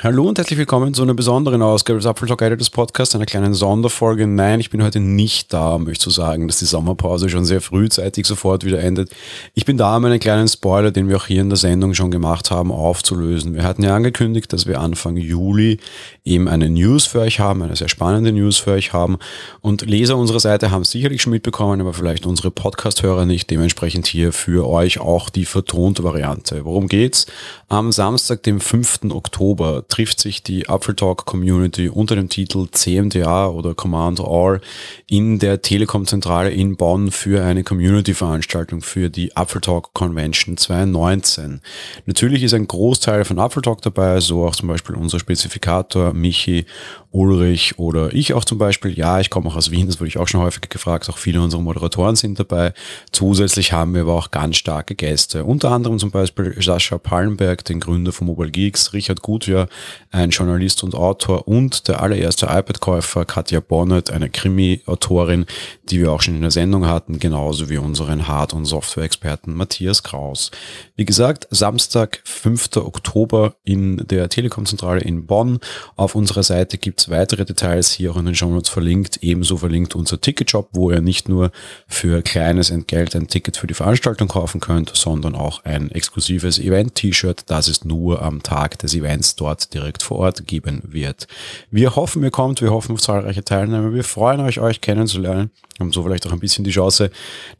[0.00, 3.52] Hallo und herzlich willkommen zu einer besonderen Ausgabe des Apfel Talk Editors Podcast, einer kleinen
[3.52, 4.28] Sonderfolge.
[4.28, 7.60] Nein, ich bin heute nicht da, um euch zu sagen, dass die Sommerpause schon sehr
[7.60, 9.10] frühzeitig sofort wieder endet.
[9.54, 12.12] Ich bin da, um einen kleinen Spoiler, den wir auch hier in der Sendung schon
[12.12, 13.54] gemacht haben, aufzulösen.
[13.54, 15.80] Wir hatten ja angekündigt, dass wir Anfang Juli
[16.24, 19.18] eben eine News für euch haben, eine sehr spannende News für euch haben.
[19.62, 23.50] Und Leser unserer Seite haben es sicherlich schon mitbekommen, aber vielleicht unsere Podcast-Hörer nicht.
[23.50, 26.64] Dementsprechend hier für euch auch die vertonte Variante.
[26.64, 27.26] Worum geht's?
[27.66, 29.00] Am Samstag, dem 5.
[29.10, 34.60] Oktober, trifft sich die Apfeltalk Community unter dem Titel CMDA oder Command R
[35.06, 41.62] in der Telekom-Zentrale in Bonn für eine Community-Veranstaltung für die Apfeltalk Convention 2019.
[42.04, 46.66] Natürlich ist ein Großteil von Apfeltalk dabei, so auch zum Beispiel unser Spezifikator Michi,
[47.10, 48.96] Ulrich oder ich auch zum Beispiel.
[48.96, 51.08] Ja, ich komme auch aus Wien, das wurde ich auch schon häufig gefragt.
[51.08, 52.74] Auch viele unserer Moderatoren sind dabei.
[53.12, 55.44] Zusätzlich haben wir aber auch ganz starke Gäste.
[55.44, 59.68] Unter anderem zum Beispiel Sascha Pallenberg, den Gründer von Mobile Geeks, Richard Gutjahr,
[60.10, 65.46] ein Journalist und Autor und der allererste iPad-Käufer Katja Bonnet, eine Krimi-Autorin,
[65.90, 70.02] die wir auch schon in der Sendung hatten, genauso wie unseren Hard- und Software-Experten Matthias
[70.02, 70.50] Kraus.
[70.96, 72.76] Wie gesagt, Samstag, 5.
[72.76, 75.60] Oktober in der Telekom-Zentrale in Bonn.
[75.96, 79.18] Auf unserer Seite gibt es weitere Details hier auch in den Show Notes verlinkt.
[79.22, 81.50] Ebenso verlinkt unser Ticketshop, wo ihr nicht nur
[81.86, 87.44] für kleines Entgelt ein Ticket für die Veranstaltung kaufen könnt, sondern auch ein exklusives Event-T-Shirt,
[87.46, 91.26] das es nur am Tag des Events dort direkt vor Ort geben wird.
[91.70, 93.92] Wir hoffen, ihr kommt, wir hoffen auf zahlreiche Teilnehmer.
[93.92, 95.50] Wir freuen euch, euch kennenzulernen.
[95.78, 97.10] Haben so vielleicht auch ein bisschen die Chance,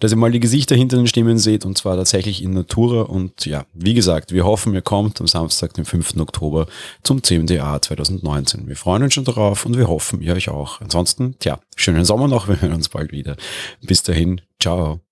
[0.00, 3.02] dass ihr mal die Gesichter hinter den Stimmen seht und zwar tatsächlich in Natura.
[3.02, 6.16] Und ja, wie gesagt, wir hoffen, ihr kommt am Samstag, den 5.
[6.18, 6.66] Oktober
[7.02, 8.66] zum CMDA 2019.
[8.66, 10.80] Wir freuen uns schon darauf und wir hoffen, ihr euch auch.
[10.80, 13.36] Ansonsten, tja, schönen Sommer noch, wir hören uns bald wieder.
[13.82, 15.07] Bis dahin, ciao.